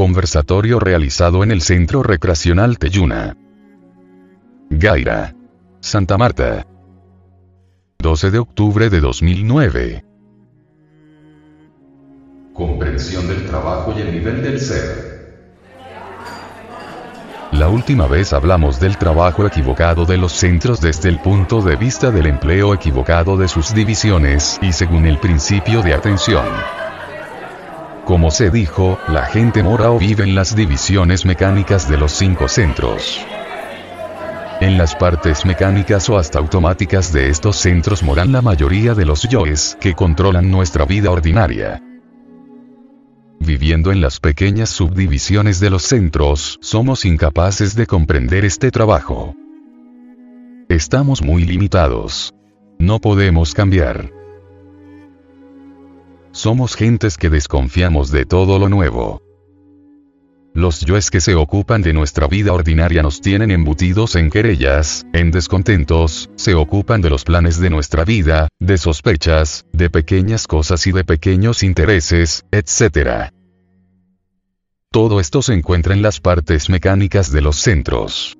[0.00, 3.36] Conversatorio realizado en el Centro Recreacional Teyuna.
[4.70, 5.36] Gaira.
[5.80, 6.66] Santa Marta.
[7.98, 10.04] 12 de octubre de 2009.
[12.54, 15.44] Comprensión del trabajo y el nivel del ser.
[17.52, 22.10] La última vez hablamos del trabajo equivocado de los centros desde el punto de vista
[22.10, 26.46] del empleo equivocado de sus divisiones y según el principio de atención.
[28.10, 32.48] Como se dijo, la gente mora o vive en las divisiones mecánicas de los cinco
[32.48, 33.24] centros.
[34.60, 39.28] En las partes mecánicas o hasta automáticas de estos centros moran la mayoría de los
[39.28, 41.80] yoes que controlan nuestra vida ordinaria.
[43.38, 49.36] Viviendo en las pequeñas subdivisiones de los centros, somos incapaces de comprender este trabajo.
[50.68, 52.34] Estamos muy limitados.
[52.76, 54.19] No podemos cambiar.
[56.32, 59.20] Somos gentes que desconfiamos de todo lo nuevo.
[60.54, 65.32] Los yoes que se ocupan de nuestra vida ordinaria nos tienen embutidos en querellas, en
[65.32, 70.92] descontentos, se ocupan de los planes de nuestra vida, de sospechas, de pequeñas cosas y
[70.92, 73.32] de pequeños intereses, etc.
[74.92, 78.39] Todo esto se encuentra en las partes mecánicas de los centros.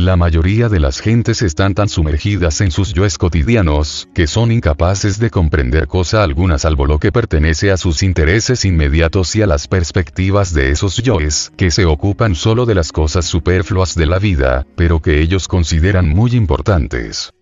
[0.00, 5.18] La mayoría de las gentes están tan sumergidas en sus yoes cotidianos, que son incapaces
[5.18, 9.68] de comprender cosa alguna salvo lo que pertenece a sus intereses inmediatos y a las
[9.68, 14.66] perspectivas de esos yoes, que se ocupan solo de las cosas superfluas de la vida,
[14.74, 17.34] pero que ellos consideran muy importantes.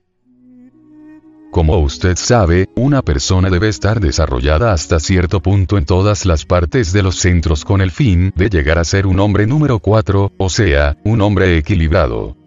[1.52, 6.92] Como usted sabe, una persona debe estar desarrollada hasta cierto punto en todas las partes
[6.92, 10.50] de los centros con el fin de llegar a ser un hombre número 4, o
[10.50, 12.37] sea, un hombre equilibrado.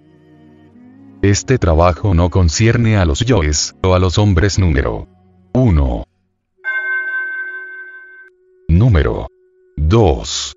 [1.23, 5.07] Este trabajo no concierne a los yoes, o a los hombres número
[5.53, 6.03] 1.
[8.69, 9.27] Número
[9.77, 10.53] 2.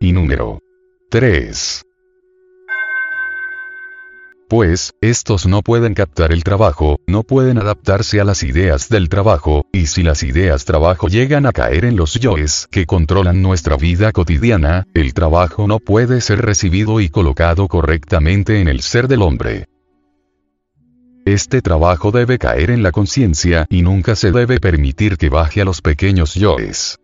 [0.00, 0.58] Y número
[1.08, 1.83] 3
[4.48, 9.66] pues, estos no pueden captar el trabajo, no pueden adaptarse a las ideas del trabajo,
[9.72, 14.12] y si las ideas trabajo llegan a caer en los yoes que controlan nuestra vida
[14.12, 19.66] cotidiana, el trabajo no puede ser recibido y colocado correctamente en el ser del hombre.
[21.26, 25.64] Este trabajo debe caer en la conciencia y nunca se debe permitir que baje a
[25.64, 26.98] los pequeños yoes.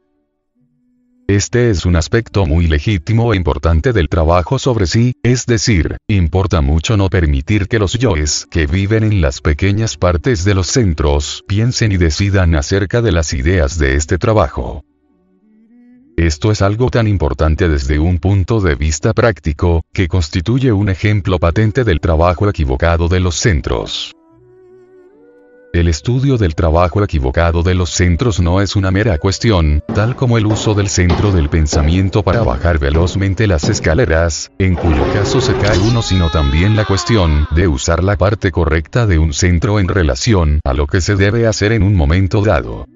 [1.31, 6.61] Este es un aspecto muy legítimo e importante del trabajo sobre sí, es decir, importa
[6.61, 11.45] mucho no permitir que los yoes que viven en las pequeñas partes de los centros
[11.47, 14.85] piensen y decidan acerca de las ideas de este trabajo.
[16.17, 21.39] Esto es algo tan importante desde un punto de vista práctico, que constituye un ejemplo
[21.39, 24.17] patente del trabajo equivocado de los centros.
[25.73, 30.37] El estudio del trabajo equivocado de los centros no es una mera cuestión, tal como
[30.37, 35.55] el uso del centro del pensamiento para bajar velozmente las escaleras, en cuyo caso se
[35.55, 39.87] cae uno, sino también la cuestión de usar la parte correcta de un centro en
[39.87, 42.87] relación a lo que se debe hacer en un momento dado.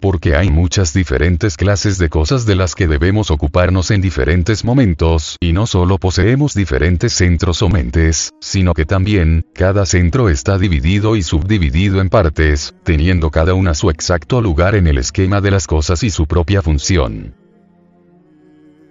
[0.00, 5.36] Porque hay muchas diferentes clases de cosas de las que debemos ocuparnos en diferentes momentos,
[5.40, 11.16] y no solo poseemos diferentes centros o mentes, sino que también, cada centro está dividido
[11.16, 15.66] y subdividido en partes, teniendo cada una su exacto lugar en el esquema de las
[15.66, 17.34] cosas y su propia función.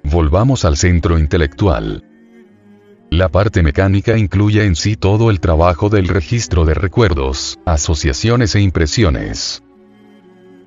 [0.03, 2.03] Volvamos al centro intelectual.
[3.09, 8.59] La parte mecánica incluye en sí todo el trabajo del registro de recuerdos, asociaciones e
[8.59, 9.63] impresiones.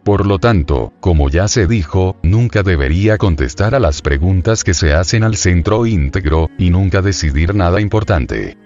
[0.05, 4.95] Por lo tanto, como ya se dijo, nunca debería contestar a las preguntas que se
[4.95, 8.57] hacen al centro íntegro, y nunca decidir nada importante.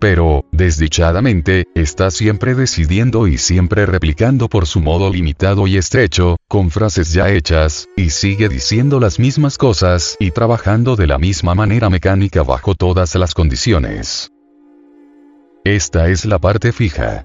[0.00, 6.70] Pero, desdichadamente, está siempre decidiendo y siempre replicando por su modo limitado y estrecho, con
[6.70, 11.88] frases ya hechas, y sigue diciendo las mismas cosas y trabajando de la misma manera
[11.90, 14.30] mecánica bajo todas las condiciones.
[15.64, 17.24] Esta es la parte fija.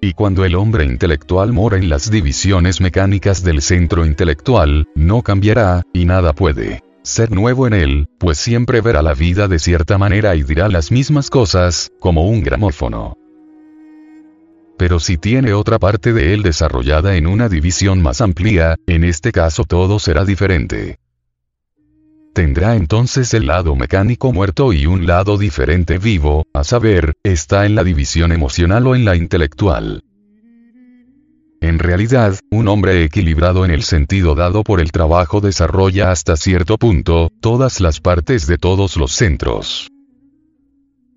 [0.00, 5.82] Y cuando el hombre intelectual mora en las divisiones mecánicas del centro intelectual, no cambiará,
[5.92, 10.34] y nada puede ser nuevo en él, pues siempre verá la vida de cierta manera
[10.34, 13.16] y dirá las mismas cosas, como un gramófono.
[14.76, 19.30] Pero si tiene otra parte de él desarrollada en una división más amplia, en este
[19.30, 20.98] caso todo será diferente
[22.36, 27.74] tendrá entonces el lado mecánico muerto y un lado diferente vivo, a saber, está en
[27.74, 30.04] la división emocional o en la intelectual.
[31.62, 36.76] En realidad, un hombre equilibrado en el sentido dado por el trabajo desarrolla hasta cierto
[36.76, 39.88] punto, todas las partes de todos los centros.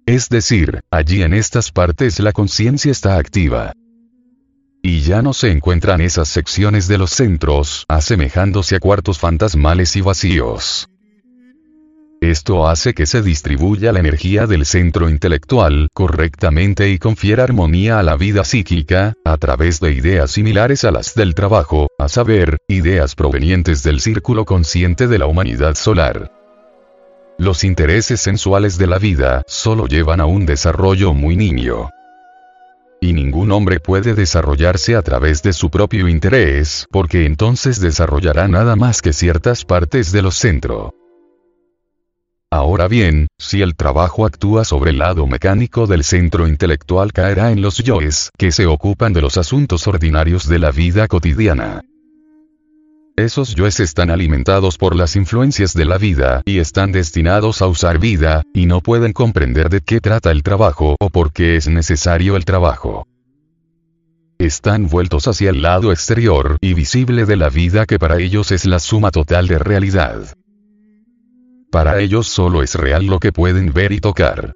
[0.06, 3.74] Es decir, allí en estas partes la conciencia está activa.
[4.82, 10.02] y ya no se encuentran esas secciones de los centros, asemejándose a cuartos fantasmales y
[10.02, 10.89] vacíos.
[12.22, 18.04] Esto hace que se distribuya la energía del centro intelectual correctamente y confiera armonía a
[18.04, 23.16] la vida psíquica, a través de ideas similares a las del trabajo, a saber, ideas
[23.16, 26.30] provenientes del círculo consciente de la humanidad solar.
[27.38, 31.90] Los intereses sensuales de la vida solo llevan a un desarrollo muy niño.
[33.00, 38.76] Y ningún hombre puede desarrollarse a través de su propio interés, porque entonces desarrollará nada
[38.76, 40.92] más que ciertas partes de los centros.
[42.52, 47.62] Ahora bien, si el trabajo actúa sobre el lado mecánico del centro intelectual caerá en
[47.62, 51.84] los yoes que se ocupan de los asuntos ordinarios de la vida cotidiana.
[53.16, 58.00] Esos yoes están alimentados por las influencias de la vida y están destinados a usar
[58.00, 62.36] vida, y no pueden comprender de qué trata el trabajo o por qué es necesario
[62.36, 63.06] el trabajo.
[64.40, 68.66] Están vueltos hacia el lado exterior y visible de la vida que para ellos es
[68.66, 70.34] la suma total de realidad.
[71.72, 74.54] Para ellos solo es real lo que pueden ver y tocar.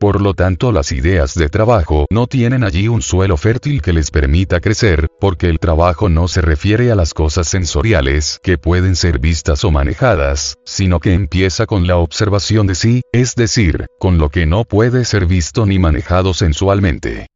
[0.00, 4.10] Por lo tanto, las ideas de trabajo no tienen allí un suelo fértil que les
[4.10, 9.20] permita crecer, porque el trabajo no se refiere a las cosas sensoriales que pueden ser
[9.20, 14.30] vistas o manejadas, sino que empieza con la observación de sí, es decir, con lo
[14.30, 17.26] que no puede ser visto ni manejado sensualmente.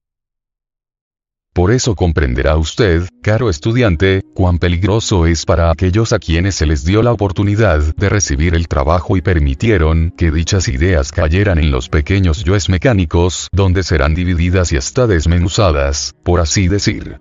[1.55, 6.83] Por eso comprenderá usted, caro estudiante, cuán peligroso es para aquellos a quienes se les
[6.83, 11.91] dio la oportunidad de recibir el trabajo y permitieron que dichas ideas cayeran en los
[11.91, 17.21] pequeños yoes mecánicos, donde serán divididas y hasta desmenuzadas, por así decir.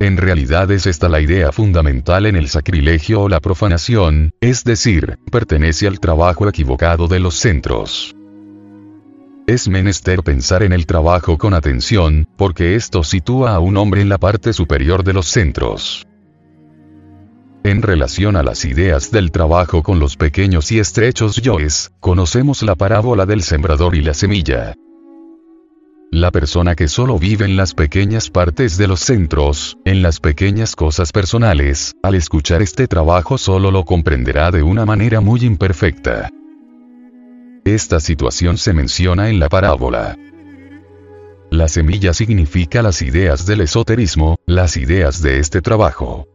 [0.00, 5.20] En realidad es esta la idea fundamental en el sacrilegio o la profanación, es decir,
[5.30, 8.17] pertenece al trabajo equivocado de los centros.
[9.48, 14.10] Es menester pensar en el trabajo con atención, porque esto sitúa a un hombre en
[14.10, 16.06] la parte superior de los centros.
[17.64, 22.74] En relación a las ideas del trabajo con los pequeños y estrechos yoes, conocemos la
[22.74, 24.74] parábola del sembrador y la semilla.
[26.12, 30.76] La persona que solo vive en las pequeñas partes de los centros, en las pequeñas
[30.76, 36.28] cosas personales, al escuchar este trabajo solo lo comprenderá de una manera muy imperfecta.
[37.74, 40.16] Esta situación se menciona en la parábola.
[41.50, 46.26] La semilla significa las ideas del esoterismo, las ideas de este trabajo.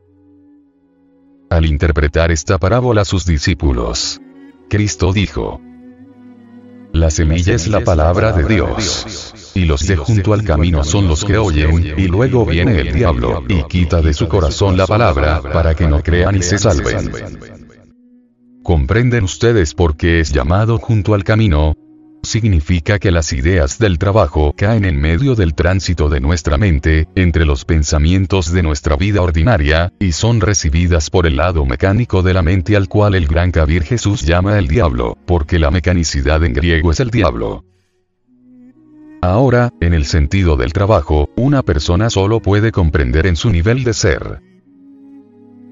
[1.50, 4.22] Al interpretar esta parábola a sus discípulos,
[4.70, 5.60] Cristo dijo,
[6.92, 9.34] la semilla es la palabra de Dios.
[9.56, 13.44] Y los de junto al camino son los que oyen, y luego viene el diablo,
[13.48, 17.12] y quita de su corazón la palabra, para que no crean y se salven.
[18.64, 21.74] ¿Comprenden ustedes por qué es llamado junto al camino?
[22.24, 27.46] Significa que las ideas del trabajo caen en medio del tránsito de nuestra mente, entre
[27.46, 32.42] los pensamientos de nuestra vida ordinaria, y son recibidas por el lado mecánico de la
[32.42, 36.90] mente al cual el gran Kabir Jesús llama el diablo, porque la mecanicidad en griego
[36.92, 37.66] es el diablo.
[39.22, 43.94] Ahora, en el sentido del trabajo, una persona solo puede comprender en su nivel de
[43.94, 44.53] ser.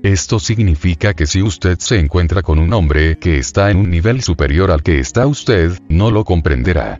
[0.03, 4.24] Esto significa que si usted se encuentra con un hombre que está en un nivel
[4.24, 7.00] superior al que está usted, no lo comprenderá.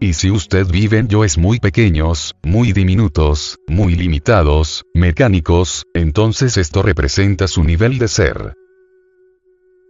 [0.00, 6.82] Y si usted vive en yoes muy pequeños, muy diminutos, muy limitados, mecánicos, entonces esto
[6.82, 8.54] representa su nivel de ser.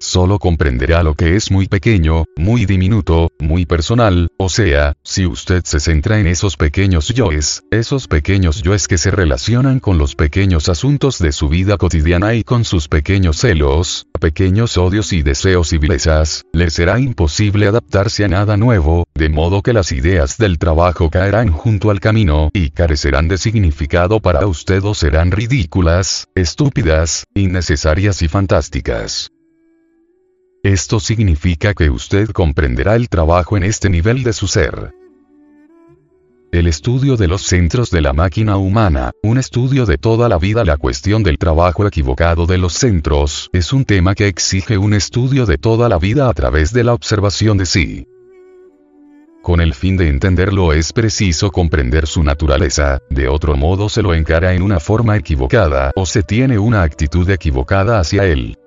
[0.01, 5.65] Solo comprenderá lo que es muy pequeño, muy diminuto, muy personal, o sea, si usted
[5.65, 10.69] se centra en esos pequeños yoes, esos pequeños yoes que se relacionan con los pequeños
[10.69, 15.79] asuntos de su vida cotidiana y con sus pequeños celos, pequeños odios y deseos y
[15.79, 21.11] vilezas, le será imposible adaptarse a nada nuevo, de modo que las ideas del trabajo
[21.11, 28.23] caerán junto al camino y carecerán de significado para usted o serán ridículas, estúpidas, innecesarias
[28.23, 29.33] y fantásticas.
[30.65, 34.93] Esto significa que usted comprenderá el trabajo en este nivel de su ser.
[36.51, 40.65] El estudio de los centros de la máquina humana, un estudio de toda la vida
[40.65, 45.47] la cuestión del trabajo equivocado de los centros, es un tema que exige un estudio
[45.47, 48.09] de toda la vida a través de la observación de sí.
[49.43, 54.13] Con el fin de entenderlo es preciso comprender su naturaleza, de otro modo se lo
[54.13, 58.59] encara en una forma equivocada o se tiene una actitud equivocada hacia él.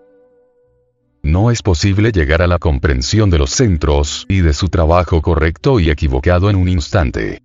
[1.23, 5.79] No es posible llegar a la comprensión de los centros y de su trabajo correcto
[5.79, 7.43] y equivocado en un instante.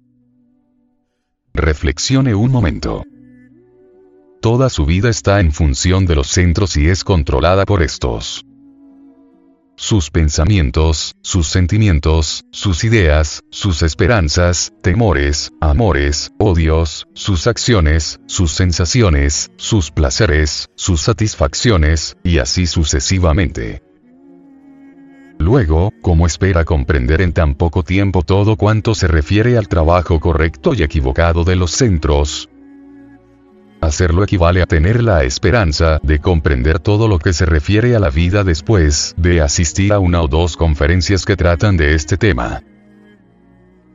[1.52, 3.04] Reflexione un momento.
[4.40, 8.47] Toda su vida está en función de los centros y es controlada por estos.
[9.76, 19.50] Sus pensamientos, sus sentimientos, sus ideas, sus esperanzas, temores, amores, odios, sus acciones, sus sensaciones,
[19.56, 23.83] sus placeres, sus satisfacciones, y así sucesivamente.
[25.38, 30.73] Luego, ¿cómo espera comprender en tan poco tiempo todo cuanto se refiere al trabajo correcto
[30.75, 32.49] y equivocado de los centros?
[33.87, 38.11] Hacerlo equivale a tener la esperanza de comprender todo lo que se refiere a la
[38.11, 42.64] vida después de asistir a una o dos conferencias que tratan de este tema.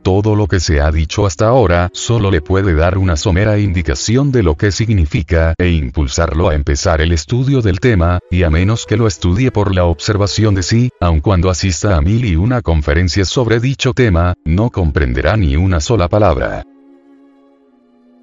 [0.02, 4.32] Todo lo que se ha dicho hasta ahora solo le puede dar una somera indicación
[4.32, 8.86] de lo que significa e impulsarlo a empezar el estudio del tema, y a menos
[8.86, 12.62] que lo estudie por la observación de sí, aun cuando asista a mil y una
[12.62, 16.64] conferencias sobre dicho tema, no comprenderá ni una sola palabra.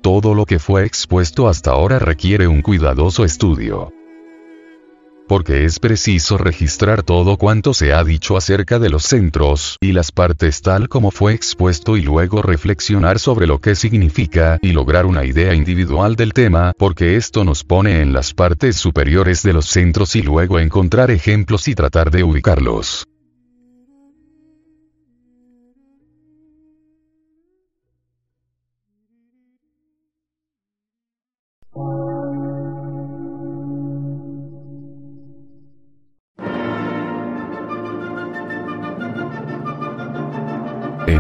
[0.01, 3.93] Todo lo que fue expuesto hasta ahora requiere un cuidadoso estudio
[5.29, 10.11] porque es preciso registrar todo cuanto se ha dicho acerca de los centros y las
[10.11, 15.25] partes tal como fue expuesto y luego reflexionar sobre lo que significa y lograr una
[15.25, 20.15] idea individual del tema porque esto nos pone en las partes superiores de los centros
[20.15, 23.08] y luego encontrar ejemplos y tratar de ubicarlos.